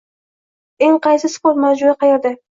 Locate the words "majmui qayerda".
1.65-2.33